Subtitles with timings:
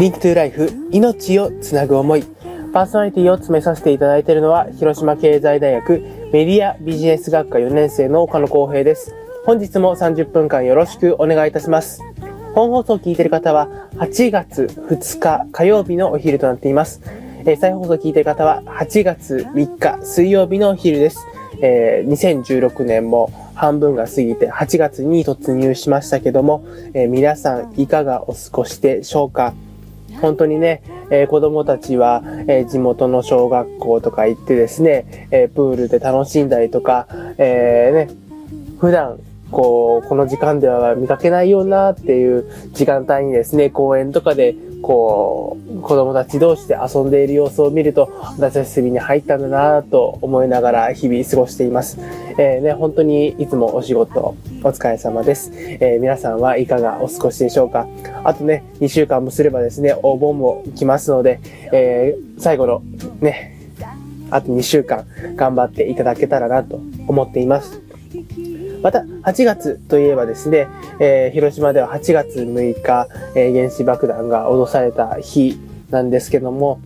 [0.00, 2.22] リントゥライフ命をつなぐ思い。
[2.72, 6.00] パーソナリティを詰めさせていただいているのは広島経済大学
[6.32, 9.14] メディアビジネス学科4年生の岡野光平です。
[9.44, 12.00] 本日も30分間よろしくお願いいたします。
[12.54, 17.02] 本放送を聞いている方は8月2日火曜日のお昼となっています。
[17.44, 21.26] えー、再放送を聞いている方は8月3日水曜日のお昼です。
[21.60, 22.10] えー、
[22.42, 29.52] 2016年も半分が過ぎて8月に突入しましたけども、えー、皆さんいかがお過ごしでしょうか？
[30.20, 37.06] 本当にね、えー、子供たちは、えー、地元の小学校とか行ってですね、えー、プールで楽しんだりとか、
[37.38, 38.14] えね、
[38.78, 39.18] 普段
[39.50, 51.98] こう、この時間では見かけないようなっていう時間帯にですね、公園とかでこう、子供たち同士で遊んでいる様子を見ると、夏休みに入ったんだなと思いながら日々過ごしています。
[52.38, 55.52] えー、ね、本当にいつもお仕事お疲れ様です。
[55.54, 57.86] えー、皆さんはいかがお過ごしでしょうか
[58.24, 61.40] あとね、2週間もすればですね、お盆も来ますので、
[61.72, 62.82] えー、最後の
[63.20, 63.56] ね、
[64.30, 67.89] あと2週間頑張っていただけたらなと思っています。
[68.82, 70.68] また、8月といえばですね、
[71.00, 75.58] えー、広島では8月6日、えー、原子爆弾が脅された日
[75.90, 76.80] なんですけども、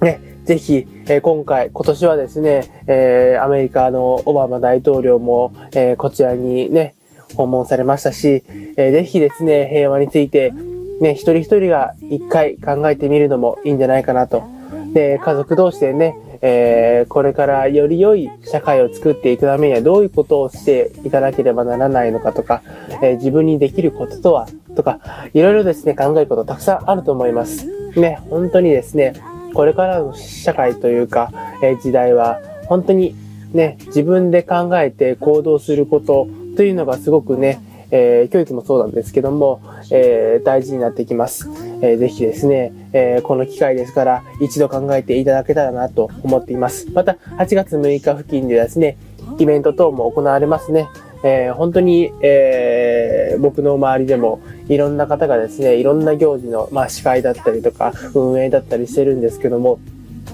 [0.00, 6.94] ね、ぜひ、えー、今回、今年はですね、えー、アメリカのオバマ大統領も、えー、こちらにね、
[7.34, 8.44] 訪問されましたし、
[8.76, 10.52] えー、ぜひですね、平和について、
[11.00, 14.44] ね、一人一人が一回考えてみるのもいいんじゃないかなと。
[14.92, 16.16] で、家族同士でね、
[16.48, 22.62] えー、これからより良い社会を作っていくためにはどういうことをしていかなければならないのかとか、
[23.02, 25.00] えー、自分にできることとはとか、
[25.34, 27.66] いろいろですね、考えることたくさんあると思います。
[27.98, 29.14] ね、本当にですね、
[29.54, 33.16] これからの社会というか、えー、時代は、本当に
[33.52, 37.58] ね、自分で考えて行動することというのがすごくね、
[37.90, 41.48] えー、教育もそうなんですけども、えー、大事になってきます。
[41.82, 46.90] えー、ぜひですね、えー、この機会ですから一度考えていただけたらなと思っています。
[46.92, 48.96] また、8月6日付近でですね、
[49.38, 50.88] イベント等も行われますね。
[51.22, 59.78] えー、本当に、えー、僕の周りでもいろんな方がですね、いろんな行事の、まあ、司会だったりとか、運営だったりしてるんですけども、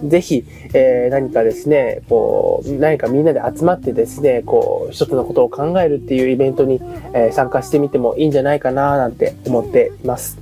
[0.08, 6.80] ぜひ、えー、何かですね、こう、何かみんなで集まってですね、こう、一つのことを考えるっていうイベントに、
[7.12, 10.38] えー、参加してみてもいいんじゃないかななんて思っています。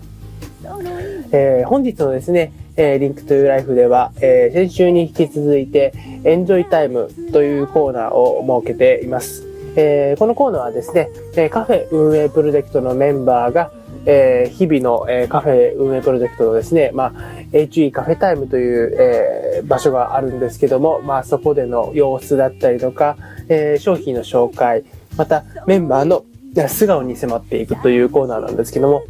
[1.33, 5.93] えー、本日のですね、えー、 Link to Life では、えー、先週に引き続いて、
[6.25, 9.47] エンジョイタイムというコーナーを設けています。
[9.77, 11.09] えー、このコーナーはですね、
[11.51, 13.71] カフェ運営プロジェクトのメンバーが、
[14.07, 17.13] えー、日々の、えー、カフェ運営プロジェクトのですね、まあ、
[17.53, 23.17] HE カフェタイムという、え場所があるんですけども、まあ、そこでの様子だったりとか、
[23.49, 24.85] えー、商品の紹介、
[25.17, 26.25] またメンバーの
[26.69, 29.03] 素顔に迫っていくというコーナーなんですけども、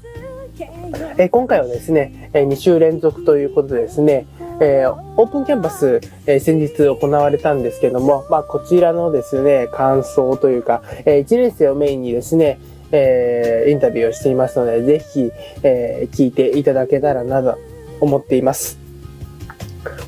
[1.17, 4.27] えー、今回はですね、え、2週連続ということでですね、
[4.61, 12.59] えー、オープンキャンパス、えー、先日行われたんですけども、まあ、こちらのですね、感想というか、えー、1年生をメインにですね、
[12.93, 15.31] えー、インタビューをしていますので、ぜひ、
[15.63, 17.59] え、聞いていただけたらなと
[18.01, 18.80] 思っています。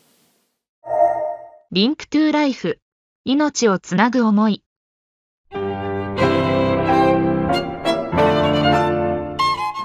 [1.77, 2.81] リンクトゥライフ。
[3.27, 4.65] 命をつなぐ思い。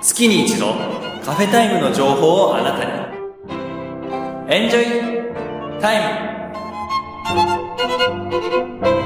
[0.02, 0.68] 月に一度
[1.22, 2.92] カフェタイムの情報をあなたに。
[4.48, 6.00] エンジョイタイ
[8.96, 9.01] ム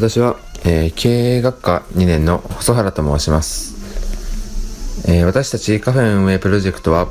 [0.00, 5.06] 私は、えー、経営学科2年の細原と申します。
[5.06, 7.06] えー、私たちカフェ運営プロジェクトは、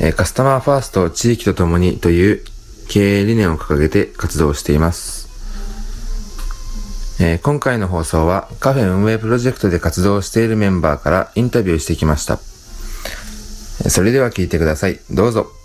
[0.00, 2.44] えカスタマーファースト地域とともにという
[2.88, 5.26] 経営理念を掲げて活動しています。
[7.20, 12.38] え今回の放送はカフェ運営プロジェクトで活動しているメンバーからインタビューしてきました。
[13.90, 15.00] それでは聞いてください。
[15.10, 15.57] どうぞ。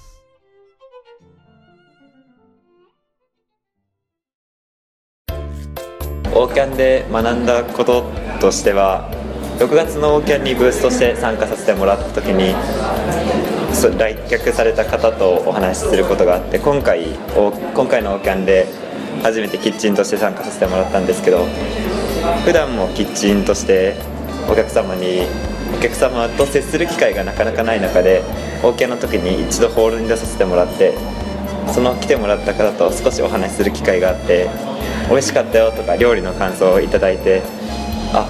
[6.63, 9.09] ャンで学んだこととしては
[9.59, 12.53] 6月のオーキャンにブースとして参加させてもらった時に
[13.97, 17.05] 来客された方とお話しすることがあって今回
[17.73, 18.67] 今回のオーキャンで
[19.21, 21.45] 初めてキッチンとして参加させてもらったんですけど
[22.45, 23.95] 普段もキッチンとして
[24.49, 25.27] お客様に
[25.77, 28.23] お客様と接する機会がなかなかない中で
[28.63, 30.93] オーキャンの時に一度ホールに出させてもらって
[31.71, 34.49] その来てもらった方と少しお話しする機会があって
[35.09, 37.41] 美味しかったよとか料理の感想をいいて
[38.13, 38.27] あ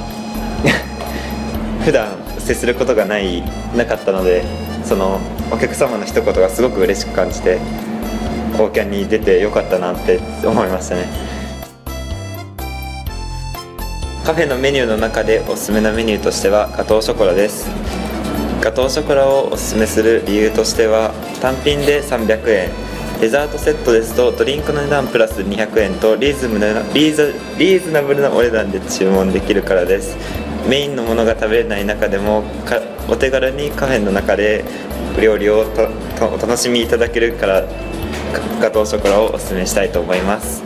[1.84, 2.08] 普段
[2.40, 3.44] 接することがない
[3.76, 4.44] なかったので
[4.84, 5.20] その
[5.52, 7.58] お客様の一言がすごく嬉しく感じて
[8.56, 11.34] オーキャンに出てよかったなって思いましたね。
[14.24, 17.68] カフェのメニューの中でおすすめなメニューとしてはガトーショコラです。
[18.62, 22.93] ガトーショコラをおすすめする理由としては単品で300円。
[23.21, 30.18] デザートセットですとドリンクの値段プラス200円とリーズムなリーズリーズナブルなお値段で注文できるからです。
[30.69, 34.63] メインのものが食べれない中でもかお手軽にカフェの中で
[35.21, 35.89] 料理をと
[36.27, 37.63] お楽しみいただけるから
[38.62, 40.63] ガトーショコラをおすすめしたいと思います。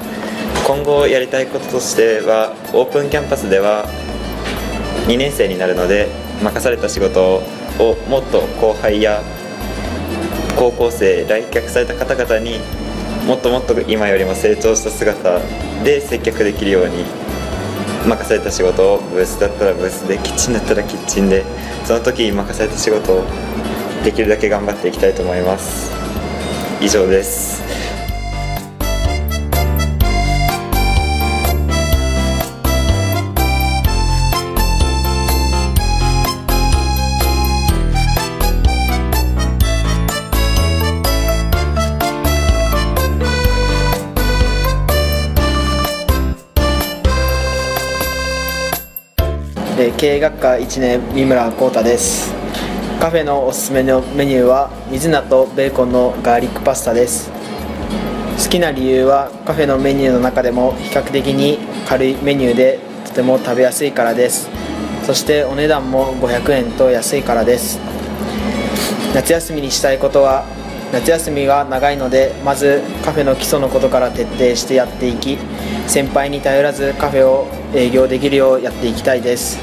[0.65, 3.85] 今後やりたいこととしてはオープンキャンパスでは
[5.07, 6.09] 2年生になるので
[6.43, 7.41] 任された仕事
[7.79, 9.21] をもっと後輩や
[10.57, 12.59] 高校生来客された方々に
[13.27, 15.39] もっともっと今よりも成長した姿
[15.83, 17.03] で接客できるように
[18.07, 21.43] 任された仕事をブースだったらブースでキッチンだったらキッチンで
[21.85, 23.23] その時に任された仕事を
[24.03, 25.91] できるだけ頑張っていきたいと思います。
[26.81, 27.76] 以上です。
[49.79, 52.33] え経営学科1年三村浩太です。
[52.99, 57.29] カフェのおすすめのメニューは水菜とベーコンのガーリックパスタです。
[58.43, 64.49] 好きな理由はカフェのメニューの中でも比較的に軽いメニューでとても食べやすいからです。
[65.05, 67.79] そしてお値段も500円と安いからです。
[69.13, 70.45] 夏休みにしたいことは
[70.93, 75.37] 夏休みが長いのでまずカフェの基礎のことから徹底してやっていき
[75.87, 79.59] 先輩に頼らずカフェを営業できるようやっていきたいです。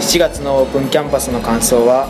[0.00, 2.08] 7月のオープンキャンパスの感想は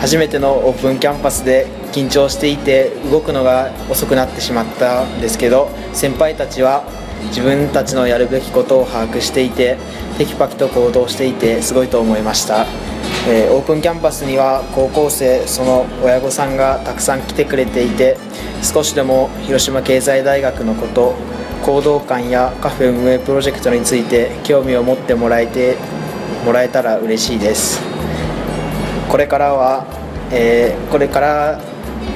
[0.00, 6.84] 初めてのオープンキャンパスで緊張していて動くのが遅くなってしまったんですけど先輩たちは
[7.28, 9.76] 自分たちのやるべきことを把握していて
[10.18, 12.66] テキパキと行動していてすごいと思いました、
[13.28, 18.16] えーオープンキャンパスには高校生その親御さんがたくさん来てくれていて
[18.62, 21.14] 少しでも広島経済大学のこと
[21.64, 25.76] 行動感やカフェ運営プロジェクトについて興味を持ってもらえて
[26.44, 27.80] もらえたら嬉しいです。
[29.08, 29.86] これからは、
[30.32, 31.60] えーこれから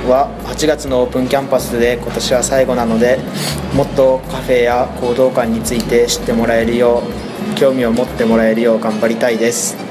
[0.09, 3.19] は8月のオープンキャンパスで今年は最後なので
[3.75, 7.03] もっとカフェや行動感について知ってもらえるよ
[7.53, 9.86] う興味を持ってもらえるよう頑張りたいです。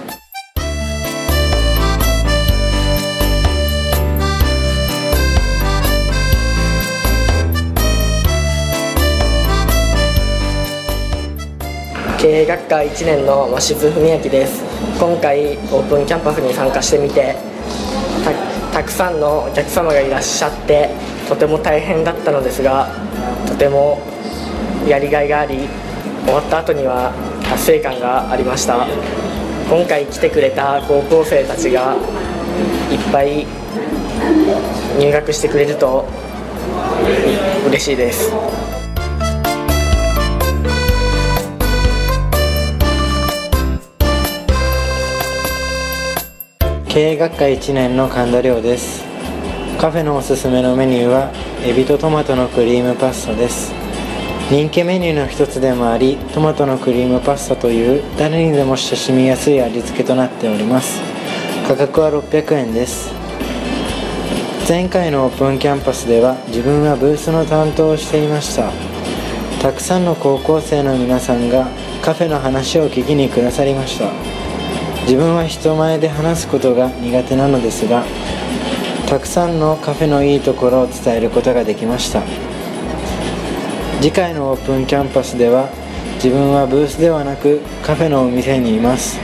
[12.25, 14.63] 経営学科1年の鷲津文明です。
[15.00, 17.36] 今回オープンキャンパスに参加してみて
[18.72, 20.89] たたくさんのお客様がいらっしゃって
[21.29, 22.88] とても大変だったのですが
[23.48, 24.01] とても
[24.88, 25.70] やりがいがあり
[26.25, 27.13] 終わった後には
[27.48, 28.88] 達成感がありました。
[29.70, 31.94] 今回来てくれた高校生たちが
[32.91, 33.46] いっぱい
[34.98, 36.05] 入学してくれると
[37.67, 38.32] 嬉しいです。
[46.95, 49.03] 経営学科1年の神田亮です。
[49.77, 51.29] カフェのおすすめのメニューは
[51.61, 53.73] エビとトマトのクリームパスタです。
[54.49, 61.01] 人気メニューの一つでもありトマトのクリームパスタという誰にでも親しみやすい味付けとなっております。
[61.67, 63.11] 価格は600円です。
[64.65, 68.71] 前回のオープンキャンパスでは自分はブースの担当をしていました。
[69.61, 71.67] たくさんの高校生の皆さんが
[72.01, 74.44] カフェの話を聞きにくださりました。
[75.05, 78.03] 自分は人前で話すことが苦手なのですが
[79.07, 82.24] たくさんのカフェのいいところを伝えることができました。
[84.01, 85.69] 次回のオープンキャンパスでは
[86.15, 89.19] 自分はブースではなくカフェのお店にいます。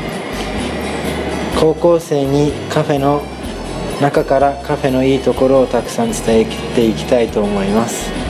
[1.59, 3.23] 高校生にカフェの
[4.01, 6.45] 中からカフェのいいところをたくさん伝え
[6.75, 8.20] ていきたいと思います。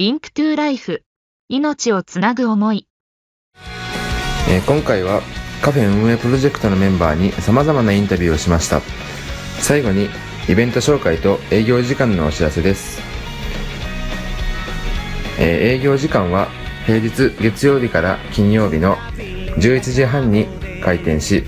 [0.00, 1.02] Link to Life。
[1.50, 2.88] 命をつなぐ思い。
[4.48, 5.20] えー今回は
[5.60, 8.80] カフェ運営プロジェクトのメンバーに様々なインタビューをしました
[9.60, 10.08] 最後に
[10.48, 13.02] イベント紹介と営業時間のお知らせです、
[15.38, 16.48] えー営業時間は
[16.86, 18.96] 平日月曜日から金曜日の
[19.58, 20.46] 11時半に
[20.82, 21.44] 開店し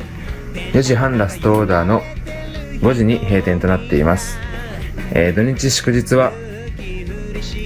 [0.75, 2.03] 4時半ラストオーダーの
[2.83, 4.37] 5時に閉店となっています、
[5.15, 6.35] えー土日祝日は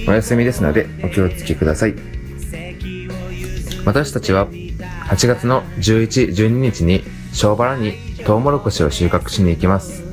[0.07, 1.95] お休みですのでお気をつけください
[3.85, 4.47] 私たちは
[5.07, 7.93] 8月の11、12日に小原に
[8.25, 10.03] トウモロコシを収穫しに行きます。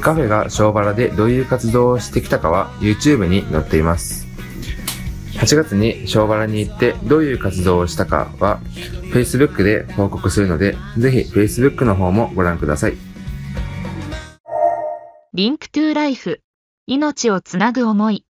[0.00, 4.28] カフェが小原でどういう活動をしてきたかは YouTube に載っています。
[5.32, 8.60] 8月に小原に行ってどういう活動をしたかは
[9.12, 12.94] Facebook で報告するので、ぜひ Facebook の方もご覧ください。
[15.32, 16.40] Link to Life。
[16.86, 18.24] 命をつなぐ思い。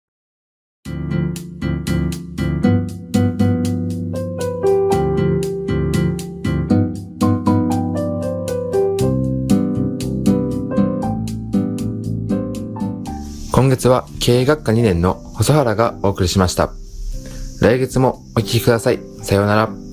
[13.54, 16.72] 今月は経営学科2年の細原がお送りしました。
[17.60, 18.98] 来月もお聴きください。
[19.22, 19.83] さようなら。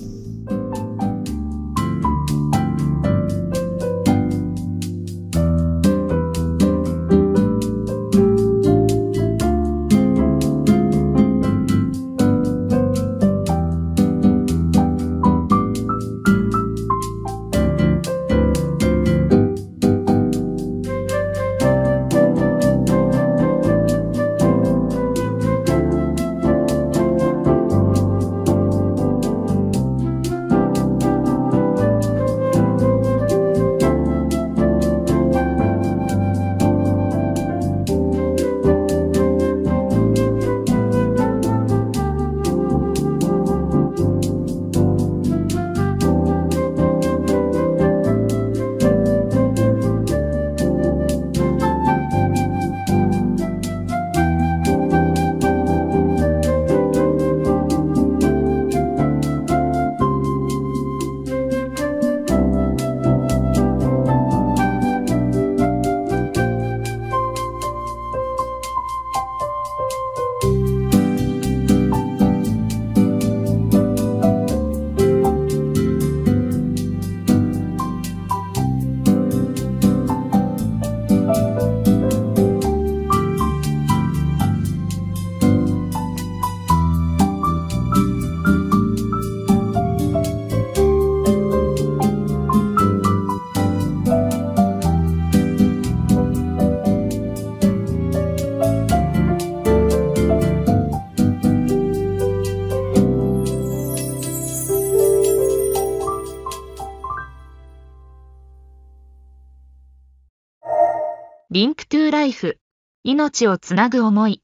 [111.53, 112.59] Link to Life。
[113.03, 114.41] 命をつなぐ思い。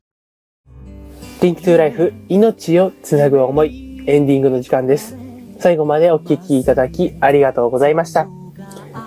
[1.41, 5.15] Link to Life 命をつなぐ思いエンディングの時間です。
[5.57, 8.27] 最後までお聞きいただきありがとうございました。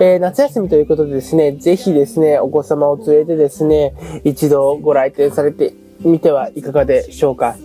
[0.01, 3.93] えー夏休みということでですね、ぜひですね、お子様を連れてですね、
[4.25, 7.59] 一度ご来店されてみてはいかがでしょうか。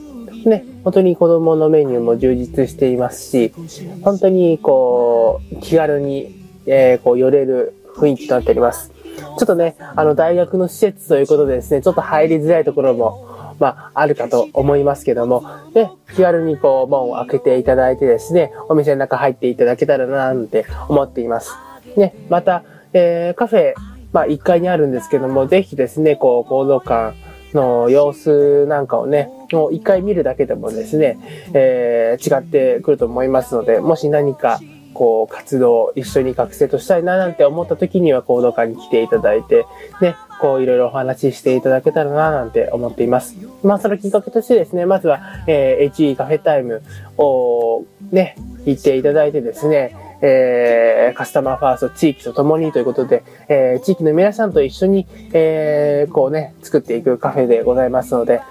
[0.46, 3.54] ね、本当に子供のメニューも充実していますし、
[4.02, 8.95] 本当にこう、気軽に、えーこう寄れる雰囲気となっております。
[9.16, 15.44] ちょっとね、あの、大学の施設ということでですね、ちょっと入りづらいところも、まあ、あるかと思いますけども、
[15.74, 21.54] ね、気軽にこう、門を開けていただいてですね、お店の中入っていただけたらな、なんて思っています。
[21.96, 23.74] ね、また、えーカフェ、
[24.12, 27.14] まあ、1階にあるんですけども、ぜひですね、こう、行動館
[27.54, 31.18] の様子なんかをね、もう1回見るだけでもですね、
[31.54, 34.60] えー違ってくると思いますので、もし何か、
[34.96, 39.68] こう、活動、一緒に学生としたいななんて思った時には行動館に来ていただいて、
[40.02, 43.36] ね、こういろいろお話ししていただけたらななんて思っています。
[43.64, 46.82] まあそのきっかけとしてですね、まずは、えー HE カフェタイム
[47.18, 48.36] をね、
[48.66, 58.42] 行っていただいてですね、えーカスタマーファースト地域とともにということで、えー地域の皆さんと一緒に、えーこうね、作っていくカフェでございますので、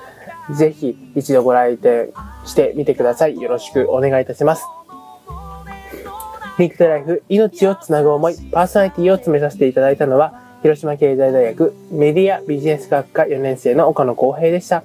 [0.53, 2.13] ぜひ一度ご来店
[2.45, 3.41] してみてください。
[3.41, 4.84] よろしくお願いいたします。
[6.57, 14.85] リンクトライフ、命をつなぐ思い、パーソナリティを詰めさせていただいたのは、広島経済大学メディアビジネス学科4年生の岡野光平でした。